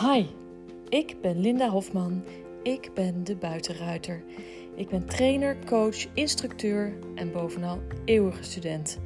[0.00, 0.26] Hi,
[0.88, 2.24] ik ben Linda Hofman.
[2.62, 4.24] Ik ben de buitenruiter.
[4.74, 8.98] Ik ben trainer, coach, instructeur en bovenal eeuwige student.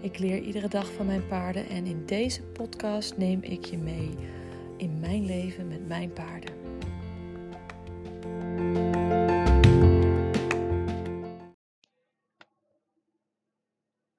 [0.00, 4.14] Ik leer iedere dag van mijn paarden en in deze podcast neem ik je mee
[4.76, 6.54] in mijn leven met mijn paarden.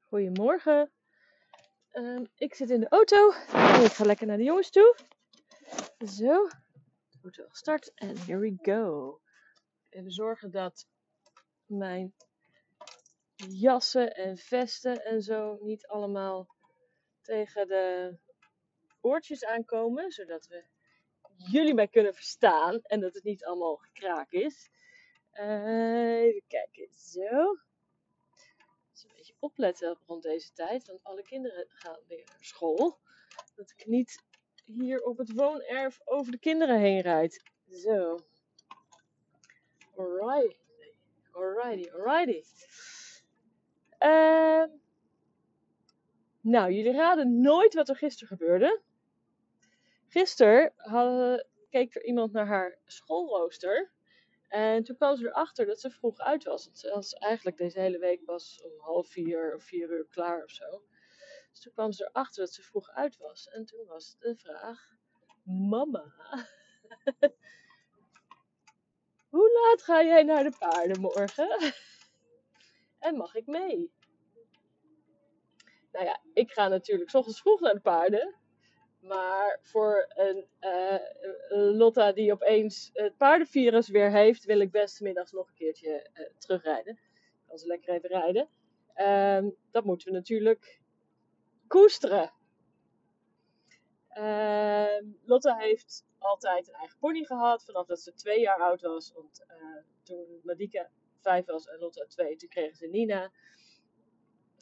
[0.08, 0.92] Goedemorgen.
[1.92, 3.30] Ehm, ik zit in de auto.
[3.84, 4.96] Ik ga lekker naar de jongens toe.
[6.08, 6.48] Zo.
[7.24, 9.20] Auto gestart en here we go.
[9.90, 10.88] Even zorgen dat
[11.66, 12.14] mijn
[13.36, 16.48] jassen en vesten en zo niet allemaal
[17.22, 18.18] tegen de
[19.02, 20.66] oortjes aankomen, zodat we
[21.36, 24.70] jullie mij kunnen verstaan en dat het niet allemaal gekraak is.
[25.34, 27.58] Uh, even kijken, zo.
[28.92, 33.00] Dus een beetje opletten rond deze tijd, want alle kinderen gaan weer naar school.
[33.56, 34.30] Dat ik niet
[34.66, 37.44] hier op het woonerf over de kinderen heen rijd.
[37.70, 38.18] Zo.
[39.96, 40.60] Alright.
[41.32, 42.44] Alrighty, alrighty.
[44.00, 44.64] Uh,
[46.42, 48.82] nou, jullie raden nooit wat er gisteren gebeurde.
[50.08, 50.74] Gisteren
[51.70, 53.92] keek er iemand naar haar schoolrooster.
[54.48, 56.66] En toen kwam ze erachter dat ze vroeg uit was.
[56.66, 60.44] Want ze was eigenlijk deze hele week pas om half vier of vier uur klaar
[60.44, 60.82] of zo.
[61.52, 63.48] Dus toen kwam ze erachter dat ze vroeg uit was.
[63.48, 64.96] En toen was de vraag:
[65.44, 66.14] Mama,
[69.30, 71.74] hoe laat ga jij naar de paarden morgen?
[73.00, 73.92] en mag ik mee?
[75.92, 78.36] Nou ja, ik ga natuurlijk s ochtends vroeg naar de paarden.
[79.02, 80.98] Maar voor een uh,
[81.78, 86.26] Lotta die opeens het paardenvirus weer heeft, wil ik best middags nog een keertje uh,
[86.38, 87.00] terugrijden.
[87.48, 88.50] Kan ze lekker even rijden.
[88.96, 90.81] Um, dat moeten we natuurlijk
[91.72, 92.32] koesteren.
[94.18, 99.12] Uh, Lotte heeft altijd een eigen pony gehad, vanaf dat ze twee jaar oud was.
[99.14, 103.32] Want uh, toen Madika vijf was en Lotte twee, toen kregen ze Nina.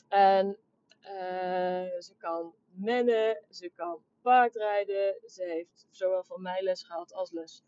[0.07, 0.57] En
[1.01, 5.22] uh, ze kan mennen, ze kan paardrijden.
[5.25, 7.63] Ze heeft zowel van mij les gehad als les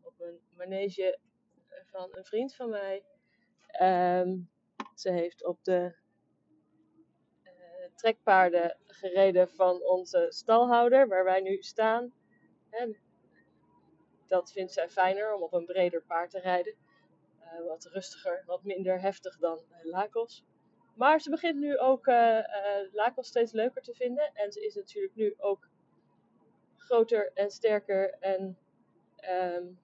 [0.00, 1.18] op een manege
[1.84, 3.04] van een vriend van mij.
[3.82, 4.50] Um,
[4.94, 5.96] ze heeft op de
[7.98, 12.12] trekpaarden gereden van onze stalhouder, waar wij nu staan.
[12.70, 12.96] En
[14.26, 16.74] dat vindt zij fijner om op een breder paard te rijden.
[17.40, 20.44] Uh, wat rustiger, wat minder heftig dan uh, Lakos.
[20.94, 22.40] Maar ze begint nu ook uh,
[22.92, 24.34] Lakos steeds leuker te vinden.
[24.34, 25.68] En ze is natuurlijk nu ook
[26.76, 28.58] groter en sterker en
[29.54, 29.78] um,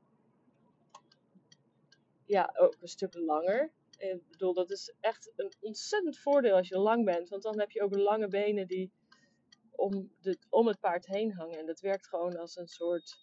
[2.25, 3.71] ja, ook een stuk langer.
[3.99, 7.29] Ik bedoel, dat is echt een ontzettend voordeel als je lang bent.
[7.29, 8.93] Want dan heb je ook lange benen die
[9.71, 11.59] om, de, om het paard heen hangen.
[11.59, 13.19] En dat werkt gewoon als een soort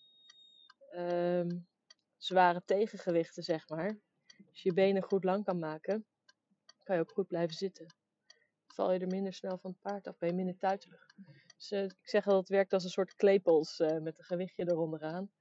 [0.95, 1.67] um,
[2.17, 3.99] zware tegengewichten, zeg maar.
[4.49, 6.05] Als je je benen goed lang kan maken,
[6.83, 7.85] kan je ook goed blijven zitten.
[8.67, 11.05] val je er minder snel van het paard af, ben je minder tuitelig.
[11.57, 14.69] Dus uh, ik zeg dat het werkt als een soort klepels uh, met een gewichtje
[14.69, 15.31] eronderaan.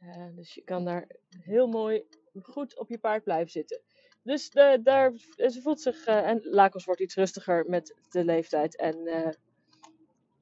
[0.00, 2.06] Uh, dus je kan daar heel mooi
[2.42, 3.82] goed op je paard blijven zitten.
[4.24, 8.76] Dus de, daar, ze voelt zich, uh, en Lakos wordt iets rustiger met de leeftijd.
[8.76, 8.96] En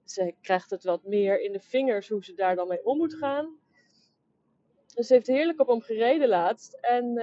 [0.04, 3.14] ze krijgt het wat meer in de vingers hoe ze daar dan mee om moet
[3.14, 3.58] gaan.
[4.94, 6.72] Dus ze heeft heerlijk op hem gereden laatst.
[6.80, 7.22] En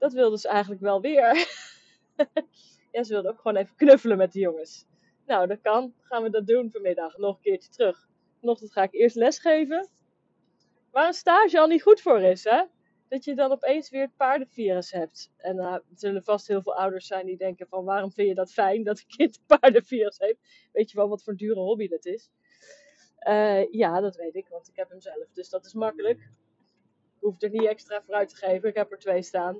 [0.00, 1.24] dat wilde ze eigenlijk wel weer.
[2.92, 4.86] ja, ze wilde ook gewoon even knuffelen met de jongens.
[5.26, 5.94] Nou, dat kan.
[6.00, 7.16] Gaan we dat doen vanmiddag.
[7.16, 8.08] Nog een keertje terug.
[8.40, 9.88] Vanochtend ga ik eerst lesgeven.
[10.90, 12.62] Waar een stage al niet goed voor is, hè?
[13.10, 15.32] Dat je dan opeens weer het paardenvirus hebt.
[15.36, 18.34] En uh, er zullen vast heel veel ouders zijn die denken van waarom vind je
[18.34, 20.68] dat fijn dat een kind paardenvirus heeft?
[20.72, 22.30] Weet je wel wat voor dure hobby dat is?
[23.28, 25.30] Uh, ja, dat weet ik, want ik heb hem zelf.
[25.32, 26.18] Dus dat is makkelijk.
[26.18, 28.68] Ik hoef er niet extra voor uit te geven.
[28.68, 29.56] Ik heb er twee staan.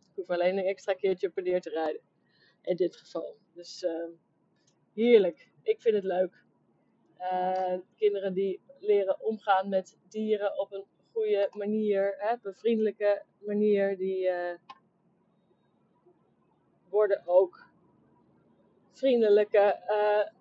[0.00, 2.00] Ik hoef alleen een extra keertje op en neer te rijden.
[2.62, 3.36] In dit geval.
[3.54, 4.08] Dus uh,
[4.92, 5.50] heerlijk.
[5.62, 6.44] Ik vind het leuk.
[7.96, 13.96] kinderen die leren omgaan met dieren op een goede manier, hè, op een vriendelijke manier,
[13.96, 14.54] die uh,
[16.88, 17.66] worden ook
[18.90, 20.32] vriendelijke uh,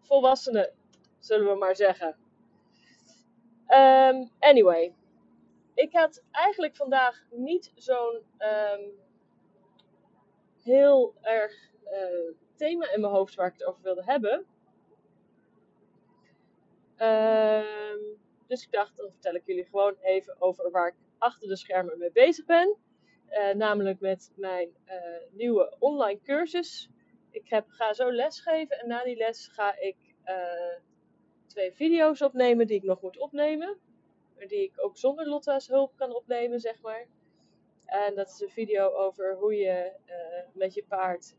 [0.00, 0.72] volwassenen,
[1.18, 2.16] zullen we maar zeggen.
[3.68, 4.94] Um, anyway,
[5.74, 8.92] ik had eigenlijk vandaag niet zo'n um,
[10.62, 14.46] heel erg uh, thema in mijn hoofd waar ik het over wilde hebben.
[16.98, 21.56] Um, dus ik dacht, dan vertel ik jullie gewoon even over waar ik achter de
[21.56, 22.76] schermen mee bezig ben.
[23.30, 24.94] Uh, namelijk met mijn uh,
[25.30, 26.90] nieuwe online cursus.
[27.30, 30.76] Ik ga zo lesgeven en na die les ga ik uh,
[31.46, 33.78] twee video's opnemen die ik nog moet opnemen.
[34.46, 37.06] Die ik ook zonder Lotta's hulp kan opnemen, zeg maar.
[37.84, 39.92] En dat is een video over hoe je
[40.52, 41.36] met je paard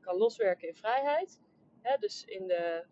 [0.00, 1.40] kan loswerken in vrijheid.
[1.82, 2.84] Hè, dus in de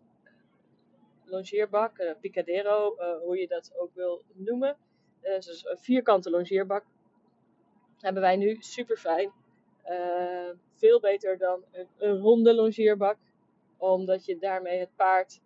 [1.29, 4.77] longeerbak, uh, picadero, hoe je dat ook wil noemen.
[5.21, 6.85] dus een vierkante longeerbak
[7.97, 9.31] hebben wij nu super fijn.
[10.75, 13.17] veel beter dan een, een, ronde longeerbak.
[13.77, 15.41] Omdat je daarmee het paard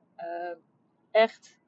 [1.12, 1.59] echt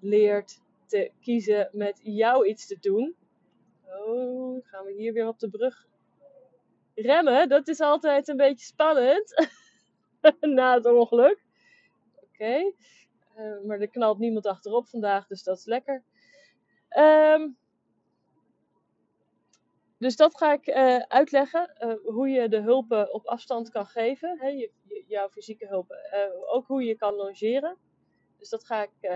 [0.00, 3.16] leert te kiezen met jou iets te doen.
[3.84, 5.86] Oh, gaan we hier weer op de brug
[6.94, 7.48] remmen?
[7.48, 9.48] Dat is altijd een beetje spannend.
[10.40, 11.46] Na het ongeluk.
[12.38, 12.72] Oké.
[13.34, 16.04] Eh, maar er knalt niemand achterop vandaag, dus dat is lekker.
[16.98, 17.58] Um,
[19.98, 21.76] dus dat ga ik uh, uitleggen.
[21.78, 24.38] Uh, hoe je de hulpen op afstand kan geven.
[24.40, 24.72] Hè, je,
[25.06, 25.98] jouw fysieke hulpen.
[26.48, 27.76] ook hoe je kan longeren.
[28.38, 29.10] Dus dat ga ik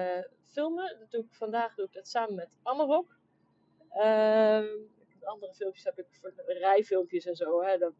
[0.44, 0.96] filmen.
[0.98, 3.16] Dat doe ik, vandaag doe ik dat samen met Amarok.
[3.94, 4.64] Uh,
[5.22, 7.62] andere filmpjes heb ik voor rijfilmpjes en zo.
[7.62, 7.94] Hè, dat,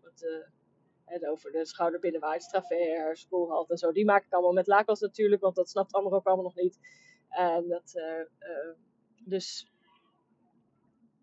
[1.07, 3.93] uh, over de schouder binnenwaarts, travers, spoelhalt en zo.
[3.93, 6.79] Die maak ik allemaal met lakels natuurlijk, want dat snapt Amarok allemaal nog niet.
[7.29, 8.25] En dat, uh,
[9.25, 9.73] dus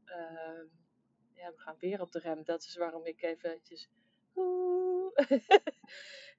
[0.06, 0.66] ehm,
[1.34, 2.44] ja, we gaan weer op de rem.
[2.44, 3.90] Dat is waarom ik eventjes.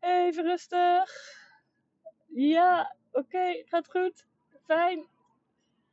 [0.01, 1.11] even rustig.
[2.27, 4.27] Ja, oké, gaat goed.
[4.65, 5.07] Fijn.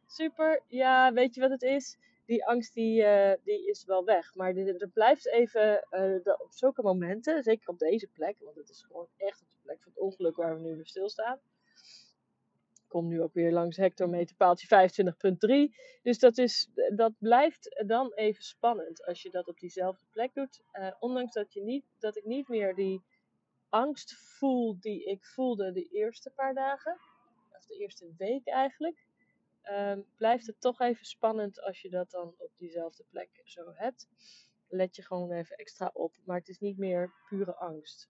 [0.06, 0.64] Super.
[0.68, 1.98] Ja, weet je wat het is?
[2.28, 4.36] Die angst die, uh, die is wel weg.
[4.36, 8.84] Maar er blijft even uh, op zulke momenten, zeker op deze plek, want het is
[8.84, 11.40] gewoon echt op de plek van het ongeluk waar we nu weer stilstaan.
[12.74, 14.90] Ik kom nu ook weer langs hectometer paaltje
[15.70, 15.76] 25.3.
[16.02, 20.62] Dus dat, is, dat blijft dan even spannend als je dat op diezelfde plek doet.
[20.74, 23.04] Uh, ondanks dat, je niet, dat ik niet meer die
[23.70, 26.98] angst voel die ik voelde de eerste paar dagen
[27.68, 29.07] de eerste week eigenlijk,
[29.72, 34.08] um, blijft het toch even spannend als je dat dan op diezelfde plek zo hebt.
[34.68, 36.16] Let je gewoon even extra op.
[36.26, 38.10] Maar het is niet meer pure angst.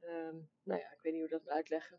[0.00, 1.98] Um, nou ja, ik weet niet hoe dat moet uitleggen.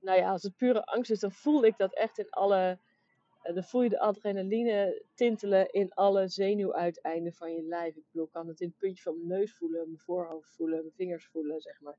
[0.00, 2.78] Nou ja, als het pure angst is, dan voel ik dat echt in alle.
[3.42, 7.96] Uh, dan voel je de adrenaline tintelen in alle zenuwuiteinden van je lijf.
[7.96, 10.94] Ik bedoel, kan het in het puntje van mijn neus voelen, mijn voorhoofd voelen, mijn
[10.94, 11.96] vingers voelen, zeg maar.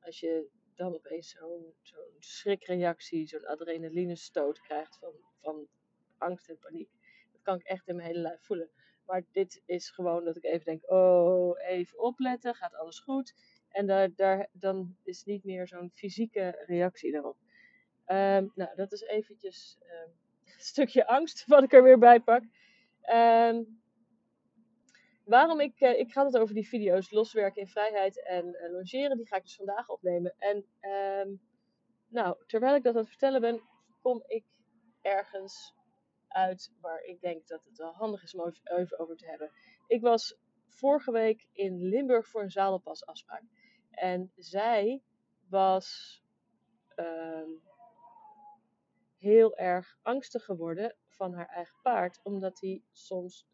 [0.00, 5.66] Als je dan opeens zo'n zo'n schrikreactie, zo'n adrenalinestoot krijgt van, van
[6.18, 6.90] angst en paniek.
[7.32, 8.70] Dat kan ik echt in mijn hele lijf voelen.
[9.06, 13.34] Maar dit is gewoon dat ik even denk, oh, even opletten, gaat alles goed?
[13.68, 17.36] En daar, daar, dan is niet meer zo'n fysieke reactie daarop.
[18.06, 20.12] Um, nou, dat is eventjes um,
[20.56, 22.42] een stukje angst wat ik er weer bij pak.
[23.12, 23.82] Um,
[25.26, 29.16] waarom ik, uh, ik ga het over die video's loswerken in vrijheid en uh, logeren,
[29.16, 30.34] die ga ik dus vandaag opnemen.
[30.38, 30.56] En
[30.90, 31.40] um,
[32.08, 33.60] nou, terwijl ik dat aan het vertellen ben,
[34.00, 34.44] kom ik
[35.00, 35.74] ergens
[36.28, 39.50] uit waar ik denk dat het wel handig is om even over te hebben.
[39.86, 40.36] Ik was
[40.68, 43.42] vorige week in Limburg voor een zadelpasafspraak.
[43.90, 45.02] En zij
[45.48, 46.20] was
[46.96, 47.62] um,
[49.18, 53.46] heel erg angstig geworden van haar eigen paard, omdat hij soms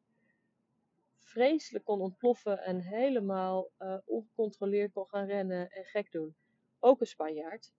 [1.33, 6.37] vreselijk kon ontploffen en helemaal uh, ongecontroleerd kon gaan rennen en gek doen.
[6.79, 7.73] Ook een Spanjaard.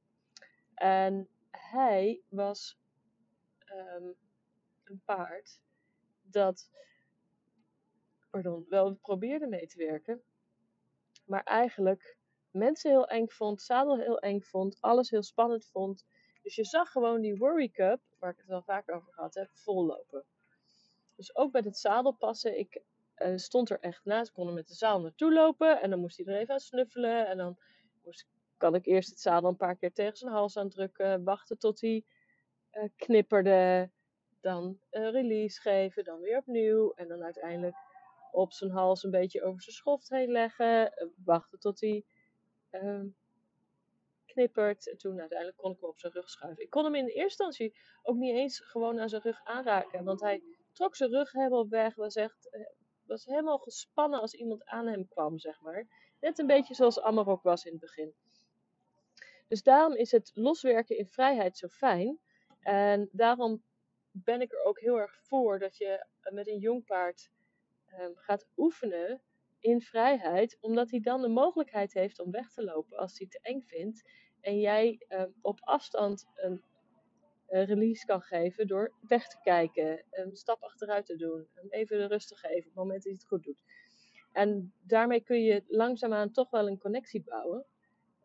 [0.74, 2.80] En hij was
[3.74, 4.16] um,
[4.84, 5.62] een paard
[6.22, 6.70] dat
[8.30, 10.24] pardon, wel probeerde mee te werken,
[11.26, 12.18] maar eigenlijk
[12.52, 16.06] mensen heel eng vond, zadel heel eng vond, alles heel spannend vond.
[16.42, 19.50] Dus je zag gewoon die Worry Cup, waar ik het wel vaak over gehad heb,
[19.52, 20.26] vollopen.
[21.16, 22.82] Dus ook met het zadelpassen, ik
[23.18, 24.28] uh, stond er echt naast.
[24.30, 25.82] Ik kon er met de zaal naartoe lopen.
[25.82, 27.28] En dan moest hij er even aan snuffelen.
[27.28, 27.58] En dan
[28.04, 28.28] moest,
[28.58, 31.24] kan ik eerst het zadel een paar keer tegen zijn hals aandrukken.
[31.24, 32.04] Wachten tot hij
[32.72, 33.90] uh, knipperde.
[34.42, 36.04] Dan een release geven.
[36.04, 36.92] Dan weer opnieuw.
[36.92, 37.76] En dan uiteindelijk
[38.32, 40.94] op zijn hals een beetje over zijn schoft heen leggen.
[41.24, 42.06] Wachten tot hij
[42.70, 43.08] ehm,
[44.26, 44.90] knippert.
[44.90, 46.64] En toen uiteindelijk kon ik hem op zijn rug schuiven.
[46.64, 50.04] Ik kon hem in eerste instantie ook niet eens gewoon aan zijn rug aanraken.
[50.04, 51.96] Want hij trok zijn rug helemaal weg.
[51.96, 52.50] Was echt
[53.06, 55.88] was helemaal gespannen als iemand aan hem kwam, zeg maar.
[56.20, 58.14] Net een beetje zoals Amarok was in het begin.
[59.48, 62.20] Dus daarom is het loswerken in vrijheid zo fijn.
[62.60, 63.64] En daarom
[64.12, 67.30] ben ik er ook heel erg voor dat je met een jong paard
[68.00, 69.22] um, gaat oefenen
[69.60, 73.40] in vrijheid, omdat hij dan de mogelijkheid heeft om weg te lopen als hij te
[73.42, 74.10] eng vindt.
[74.42, 76.64] En jij um, op afstand een
[77.62, 82.28] release kan geven door weg te kijken, een stap achteruit te doen, even de rust
[82.28, 83.64] te geven op het moment dat hij het goed doet.
[84.32, 87.66] En daarmee kun je langzaamaan toch wel een connectie bouwen,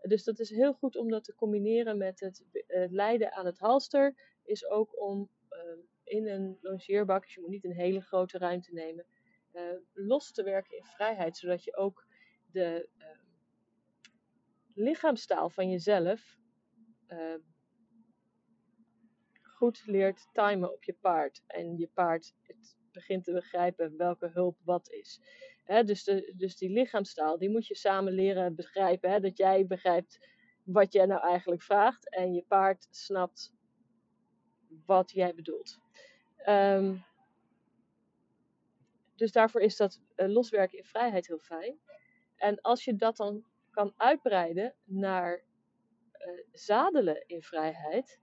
[0.00, 3.58] Dus dat is heel goed om dat te combineren met het uh, lijden aan het
[3.58, 4.36] halster.
[4.44, 8.72] Is ook om uh, in een longeerbak, dus je moet niet een hele grote ruimte
[8.72, 9.06] nemen,
[9.52, 11.36] uh, los te werken in vrijheid.
[11.36, 12.06] Zodat je ook
[12.52, 13.24] de ehm,
[14.74, 16.36] lichaamstaal van jezelf
[17.06, 17.40] ehm,
[19.58, 21.42] goed leert timen op je paard.
[21.46, 25.20] En je paard het begint te begrijpen welke hulp wat is.
[25.84, 29.22] dus, de, dus die lichaamstaal, die moet je samen leren begrijpen.
[29.22, 30.18] dat jij begrijpt
[30.64, 32.10] wat jij nou eigenlijk vraagt.
[32.10, 33.52] En je paard snapt
[34.86, 35.78] wat jij bedoelt.
[36.36, 36.96] Ehm,
[39.14, 41.78] dus daarvoor is dat uh, loswerken in vrijheid heel fijn.
[42.36, 45.44] En als je dat dan kan uitbreiden naar
[46.18, 48.20] uh, zadelen in vrijheid,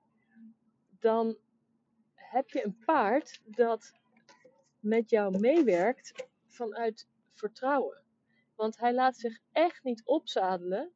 [0.99, 1.37] dan
[2.13, 3.93] heb je een paard dat
[4.79, 8.03] met jou meewerkt vanuit vertrouwen.
[8.55, 10.93] Want hij laat zich echt niet opzadelen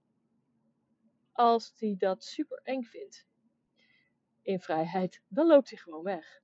[1.31, 3.27] als hij dat super eng vindt.
[4.41, 6.41] In vrijheid, dan loopt hij gewoon weg.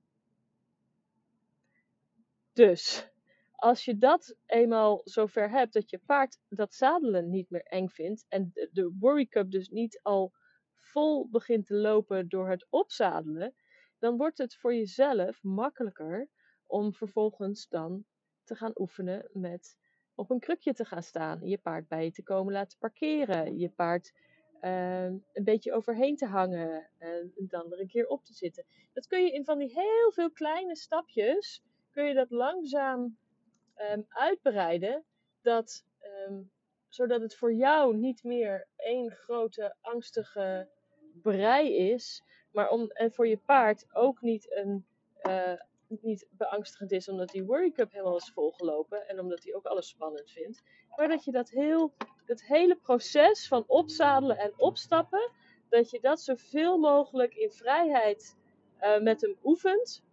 [2.52, 3.10] Dus
[3.56, 8.24] als je dat eenmaal zover hebt dat je paard dat zadelen niet meer eng vindt
[8.28, 10.32] en de worry cup dus niet al
[10.78, 13.54] vol begint te lopen door het opzadelen,
[13.98, 16.28] dan wordt het voor jezelf makkelijker
[16.66, 18.04] om vervolgens dan
[18.44, 19.76] te gaan oefenen met
[20.14, 23.68] op een krukje te gaan staan, je paard bij je te komen laten parkeren, je
[23.68, 24.12] paard
[24.60, 28.64] uh, een beetje overheen te hangen en dan er een keer op te zitten.
[28.92, 33.18] Dat kun je in van die heel veel kleine stapjes, kun je dat langzaam
[33.92, 35.04] um, uitbreiden,
[35.40, 35.84] dat,
[36.28, 36.50] um,
[36.96, 40.68] zodat het voor jou niet meer één grote angstige
[41.22, 42.22] brei is,
[42.52, 44.86] maar om, en voor je paard ook niet, een,
[45.22, 49.64] uh, niet beangstigend is omdat die Worry Cup helemaal is volgelopen en omdat hij ook
[49.64, 50.62] alles spannend vindt.
[50.96, 51.92] Maar dat je dat, heel,
[52.26, 55.30] dat hele proces van opzadelen en opstappen,
[55.68, 58.36] dat je dat zoveel mogelijk in vrijheid
[58.80, 60.04] uh, met hem oefent.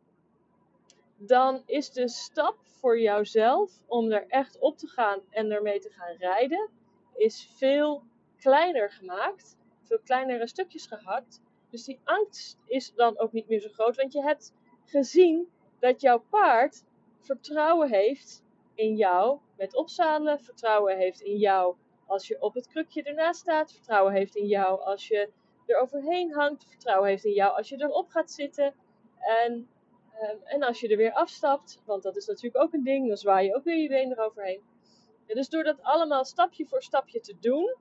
[1.25, 5.89] Dan is de stap voor jouzelf om er echt op te gaan en ermee te
[5.89, 6.69] gaan rijden,
[7.15, 8.03] is veel
[8.37, 9.57] kleiner gemaakt.
[9.83, 11.41] Veel kleinere stukjes gehakt.
[11.69, 14.53] Dus die angst is dan ook niet meer zo groot, want je hebt
[14.85, 15.49] gezien
[15.79, 16.83] dat jouw paard
[17.19, 18.43] vertrouwen heeft
[18.75, 21.75] in jou met opzadelen, vertrouwen heeft in jou
[22.05, 25.29] als je op het krukje ernaast staat, vertrouwen heeft in jou als je
[25.65, 28.73] er overheen hangt, vertrouwen heeft in jou als je erop gaat zitten.
[29.19, 29.69] En,
[30.21, 33.17] um, en als je er weer afstapt, want dat is natuurlijk ook een ding, dan
[33.17, 34.61] zwaai je ook weer je been eroverheen.
[35.27, 37.75] Dus door dat allemaal stapje voor stapje te doen,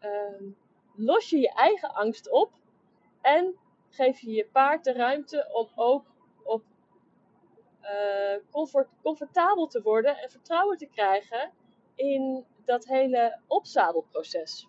[0.00, 0.56] um,
[0.94, 2.50] los je je eigen angst op
[3.20, 3.56] en
[3.88, 6.06] geef je je paard de ruimte om ook
[6.42, 6.62] op
[7.82, 11.52] uh, comfort, comfortabel te worden en vertrouwen te krijgen
[11.94, 14.68] in dat hele opzadelproces.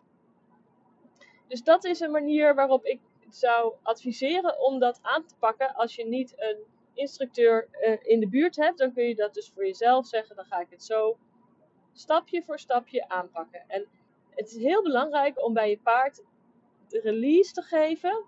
[1.47, 3.01] Dus dat is een manier waarop ik
[3.35, 6.57] zou adviseren om dat aan te pakken als je niet een
[6.93, 8.77] instructeur uh, in de buurt hebt.
[8.77, 10.35] Dan kun je dat dus voor jezelf zeggen.
[10.35, 11.17] Dan ga ik het zo
[11.93, 13.63] stapje voor stapje aanpakken.
[13.67, 13.87] En
[14.29, 16.23] het is heel belangrijk om bij je paard
[16.87, 18.25] de release te geven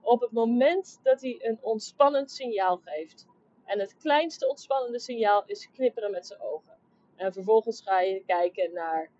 [0.00, 3.26] op het moment dat hij een ontspannend signaal geeft.
[3.64, 6.78] En het kleinste ontspannende signaal is knipperen met zijn ogen.
[7.16, 9.10] En vervolgens ga je kijken naar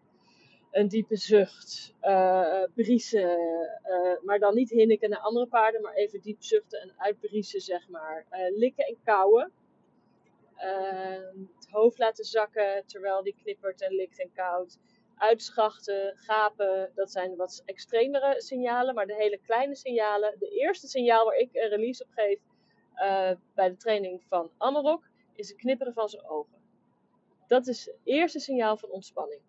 [0.71, 3.39] een diepe zucht, uh, briesen,
[3.85, 7.89] uh, maar dan niet hinniken naar andere paarden, maar even diep zuchten en uitbriesen, zeg
[7.89, 8.27] maar.
[8.31, 9.53] Uh, likken en kauwen.
[11.55, 14.79] het hoofd laten zakken terwijl die knippert en likt en kauwt
[15.17, 18.95] uitschachten, gapen, dat zijn wat extremere signalen.
[18.95, 22.39] Maar de hele kleine signalen, de eerste signaal waar ik een release op geef
[23.55, 26.57] bij de training van Amarok, is het knipperen van zijn ogen.
[27.47, 29.41] Dat is het eerste signaal van ontspanning.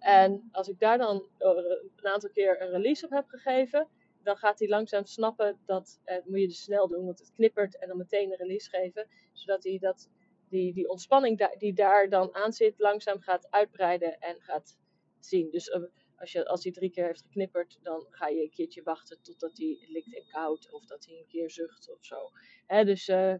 [0.00, 3.88] En als ik daar dan een aantal keer een release op heb gegeven,
[4.22, 7.78] dan gaat hij langzaam snappen dat, eh, moet je dus snel doen, want het knippert
[7.78, 10.08] en dan meteen een release geven, zodat hij dat
[10.48, 14.78] die, die ontspanning die daar dan aan zit, langzaam gaat uitbreiden en gaat
[15.18, 15.50] zien.
[15.50, 15.82] Dus uh,
[16.16, 19.58] als, je, als hij drie keer heeft geknipperd, dan ga je een keertje wachten totdat
[19.58, 22.30] hij likt en koud of dat hij een keer zucht of zo.
[22.66, 23.34] Hè, dus uh,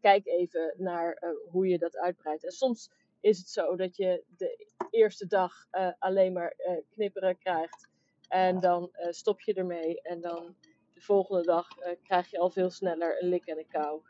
[0.00, 2.44] kijk even naar uh, hoe je dat uitbreidt.
[2.44, 5.52] En soms is het zo dat je de eerste dag
[5.98, 6.54] alleen maar
[6.90, 7.88] knipperen krijgt
[8.28, 10.56] en dan stop je ermee en dan
[10.94, 11.68] de volgende dag
[12.02, 14.02] krijg je al veel sneller een lik en een kou.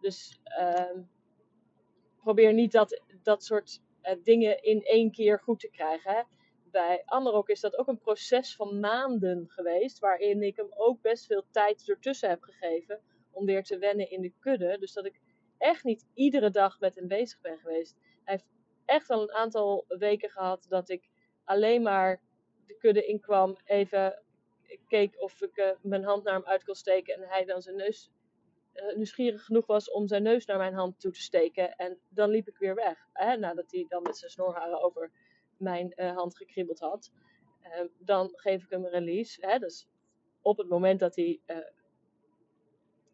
[0.00, 1.02] Dus uh,
[2.22, 3.80] probeer niet dat, dat soort
[4.22, 6.14] dingen in één keer goed te krijgen.
[6.14, 6.22] Hè.
[6.70, 11.26] Bij Amarok is dat ook een proces van maanden geweest, waarin ik hem ook best
[11.26, 14.78] veel tijd ertussen heb gegeven om weer te wennen in de kudde.
[14.78, 15.20] Dus dat ik
[15.58, 17.96] echt niet iedere dag met hem bezig ben geweest.
[18.24, 18.46] Hij heeft
[18.88, 21.08] echt al een aantal weken gehad dat ik
[21.44, 22.20] alleen maar
[22.66, 24.22] de kudde inkwam, even
[24.86, 27.76] keek of ik uh, mijn hand naar hem uit kon steken en hij dan zijn
[27.76, 28.10] neus
[28.74, 31.76] uh, nieuwsgierig genoeg was om zijn neus naar mijn hand toe te steken.
[31.76, 33.06] En dan liep ik weer weg.
[33.12, 35.10] Hè, nadat hij dan met zijn snorharen over
[35.56, 37.12] mijn uh, hand gekribbeld had.
[37.98, 39.46] dan geef ik hem een release.
[39.46, 39.88] Hè, dus
[40.42, 41.40] op het moment dat hij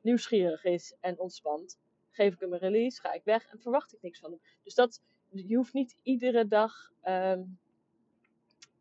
[0.00, 4.02] nieuwsgierig is en ontspant, geef ik hem een release, ga ik weg en verwacht ik
[4.02, 4.40] niks van hem.
[4.62, 5.02] Dus dat,
[5.34, 7.58] je hoeft niet iedere dag um,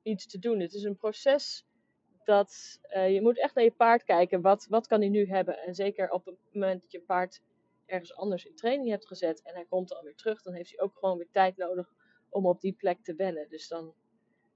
[0.01, 0.60] iets te doen.
[0.60, 1.65] Het is een proces
[2.24, 4.41] dat uh, je moet echt naar je paard kijken.
[4.41, 5.57] Wat, wat kan hij nu hebben?
[5.57, 7.41] En zeker op het moment dat je paard
[7.86, 10.98] ergens anders in training hebt gezet en hij komt alweer terug, dan heeft hij ook
[10.98, 11.93] gewoon weer tijd nodig
[12.29, 13.50] om op die plek te wennen.
[13.50, 13.93] Dus dan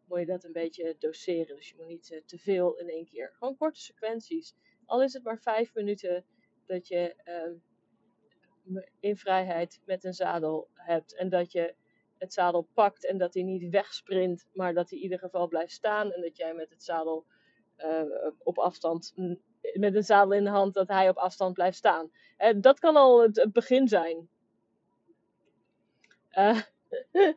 [0.07, 1.55] moet je dat een beetje doseren.
[1.55, 3.33] Dus je moet niet uh, te veel in één keer.
[3.37, 4.55] Gewoon korte sequenties.
[4.85, 6.25] Al is het maar vijf minuten
[6.65, 11.15] dat je uh, in vrijheid met een zadel hebt.
[11.15, 11.75] En dat je
[12.17, 15.71] het zadel pakt en dat hij niet wegsprint, maar dat hij in ieder geval blijft
[15.71, 16.11] staan.
[16.11, 17.25] En dat jij met het zadel
[17.77, 18.01] uh,
[18.43, 19.13] op afstand,
[19.73, 22.11] met een zadel in de hand, dat hij op afstand blijft staan.
[22.37, 24.29] Uh, dat kan al het, begin zijn.
[26.31, 26.61] Uh,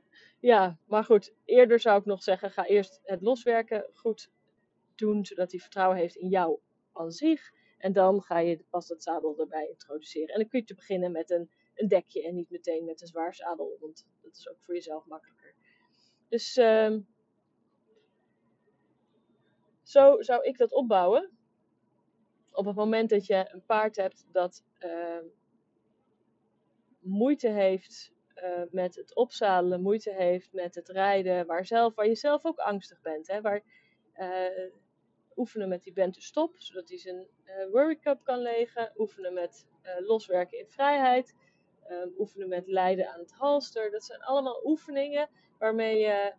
[0.53, 4.31] ja, maar goed, eerder zou ik nog zeggen: ga eerst het loswerken goed
[4.95, 6.59] doen, zodat hij vertrouwen heeft in jou
[6.93, 7.53] aan zich.
[7.79, 10.35] En dan ga je pas het zadel erbij introduceren.
[10.35, 13.07] En dan kun je te beginnen met een, een dekje en niet meteen met een
[13.07, 15.55] zwaar zadel, want dat is ook voor jezelf makkelijker.
[16.29, 17.07] Dus um,
[19.83, 21.31] zo zou ik dat opbouwen.
[22.53, 25.19] Op het moment dat je een paard hebt dat uh,
[27.01, 32.15] moeite heeft uh, met het opzadelen, moeite heeft met het rijden, waar, zelf, waar je
[32.15, 33.27] zelf ook angstig bent.
[33.27, 33.63] Hè, waar,
[34.17, 34.73] uh,
[35.37, 37.27] oefenen met die bent stop, zodat hij zijn
[37.71, 38.93] worry cup kan legen.
[38.97, 39.67] Oefenen met
[39.99, 41.35] loswerken in vrijheid.
[42.19, 43.91] Oefenen met leiden aan het halster.
[43.91, 45.29] Dat zijn allemaal oefeningen
[45.59, 46.33] waarmee je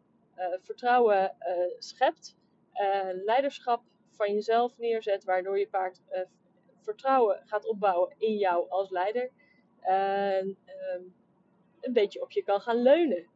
[0.62, 1.36] vertrouwen
[1.78, 2.38] schept
[2.74, 6.02] uh, leiderschap van jezelf neerzet, waardoor je paard
[6.82, 9.30] vertrouwen gaat opbouwen in jou als leider.
[9.82, 11.06] En uh,
[11.82, 13.28] een beetje op je kan gaan leunen.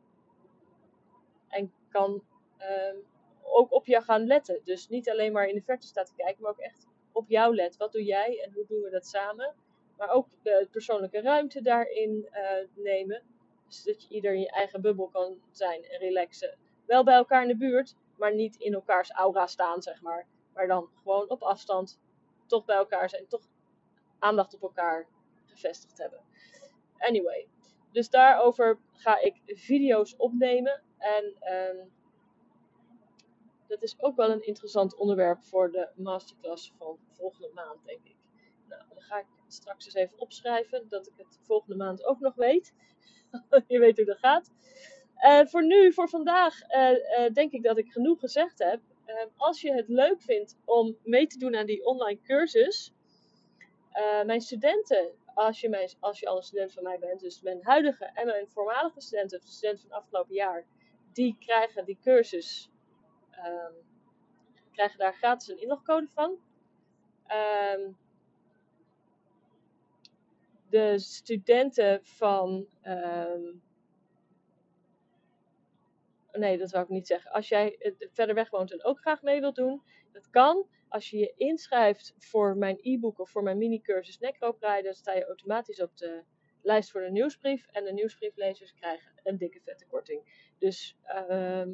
[1.48, 2.24] En kan
[2.58, 2.96] ehm,
[3.42, 4.62] ook op je gaan letten.
[4.64, 7.56] Dus niet alleen maar in de verte staat te kijken, maar ook echt op jou
[7.56, 7.78] let.
[7.78, 9.56] Wat doe jij en hoe doen we dat samen?
[9.98, 13.24] Maar ook de persoonlijke ruimte daarin uh, nemen.
[13.68, 16.58] Dus dat je ieder in je eigen bubbel kan zijn en relaxen.
[16.86, 20.28] Wel bij elkaar in de buurt, maar niet in elkaars aura staan, zeg maar.
[20.54, 22.00] Maar dan gewoon op afstand
[22.46, 23.48] toch bij elkaar zijn, toch
[24.20, 25.08] aandacht op elkaar
[25.46, 26.20] gevestigd hebben.
[26.98, 27.48] Anyway,
[27.92, 30.84] dus daarover ga ik video's opnemen.
[30.98, 31.94] En um,
[33.68, 38.16] dat is ook wel een interessant onderwerp voor de masterclass van volgende maand, denk ik.
[38.68, 39.26] Nou, dan ga ik
[39.56, 42.74] straks eens even opschrijven, dat ik het volgende maand ook nog weet.
[43.68, 44.52] Je weet hoe dat gaat.
[45.26, 48.82] Uh, voor nu, voor vandaag, uh, uh, denk ik dat ik genoeg gezegd heb.
[49.38, 52.94] als je het leuk vindt om mee te doen aan die online cursus,
[54.26, 58.06] mijn studenten, als je, als je al een student van mij bent, dus mijn huidige
[58.06, 60.66] en mijn voormalige studenten, de studenten van afgelopen jaar,
[61.14, 62.70] die krijgen die cursus,
[63.46, 63.74] um,
[64.72, 66.40] krijgen daar gratis een inlogcode van.
[67.76, 67.98] Um,
[70.76, 73.62] de studenten van um,
[76.32, 77.32] nee, dat zou ik niet zeggen.
[77.32, 80.68] Als jij verder weg woont en ook graag mee wilt doen, dat kan.
[80.88, 85.82] Als je je inschrijft voor mijn e-book of voor mijn mini-cursus dan sta je automatisch
[85.82, 86.24] op de
[86.62, 87.68] lijst voor de nieuwsbrief.
[87.72, 90.52] En de nieuwsbrieflezers krijgen een dikke vette korting.
[90.58, 90.98] Dus
[91.30, 91.68] uh,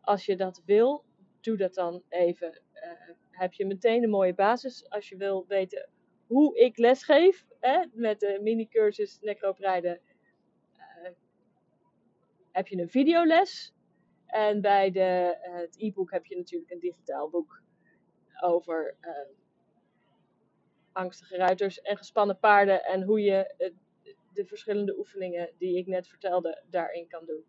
[0.00, 1.04] als je dat wil,
[1.40, 2.62] doe dat dan even.
[2.74, 5.88] Uh, heb je meteen een mooie basis als je wil weten
[6.26, 10.00] hoe ik lesgeef hè, met de mini-cursus Necroprijden
[12.54, 13.72] heb je een videoles.
[14.26, 17.62] En bij de, het e-book heb je natuurlijk een digitaal boek
[18.40, 19.10] over uh,
[20.92, 22.84] angstige ruiters en gespannen paarden.
[22.84, 23.70] En hoe je uh,
[24.32, 27.44] de verschillende oefeningen die ik net vertelde daarin kan doen.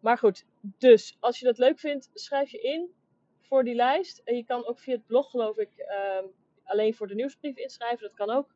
[0.00, 2.94] Maar goed, dus als je dat leuk vindt, schrijf je in
[3.40, 4.18] voor die lijst.
[4.18, 6.24] En je kan ook via het blog, geloof ik, ehm,
[6.68, 8.06] alleen voor de nieuwsbrief inschrijven.
[8.06, 8.54] Dat kan ook.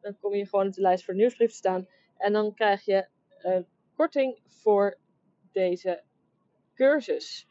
[0.00, 1.88] Dan kom je gewoon op de lijst voor de nieuwsbrief te staan.
[2.16, 3.08] En dan krijg je
[3.94, 4.98] korting voor
[5.52, 6.02] deze
[6.74, 7.46] cursus.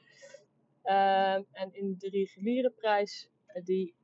[0.84, 3.96] Uh, en in de reguliere prijs, eh, die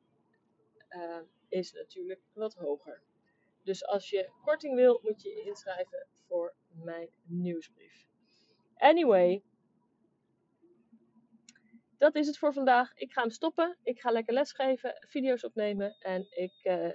[0.90, 3.02] uh, is natuurlijk wat hoger.
[3.64, 8.06] Dus als je korting wil, moet je inschrijven voor mijn nieuwsbrief.
[8.76, 9.44] Anyway,
[11.98, 12.92] dat is het voor vandaag.
[12.96, 13.78] Ik ga hem stoppen.
[13.84, 15.96] Ik ga lekker lesgeven, video's opnemen.
[16.00, 16.90] En ik eh,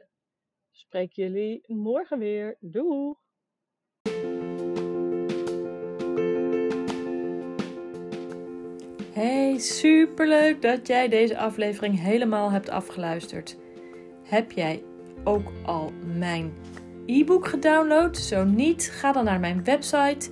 [0.70, 2.56] spreek jullie morgen weer.
[2.60, 3.14] Doei!
[9.12, 13.56] Hey, superleuk dat jij deze aflevering helemaal hebt afgeluisterd.
[14.24, 14.82] Heb jij
[15.24, 16.52] ook al mijn
[17.06, 18.16] e-book gedownload?
[18.16, 20.30] Zo niet, ga dan naar mijn website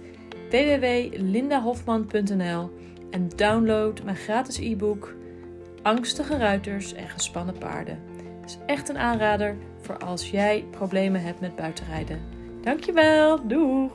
[0.50, 2.79] www.lindahofman.nl
[3.10, 5.14] en download mijn gratis e-book
[5.82, 7.98] Angstige ruiters en gespannen paarden.
[8.40, 12.20] Het is echt een aanrader voor als jij problemen hebt met buitenrijden.
[12.60, 13.92] Dankjewel, doeg!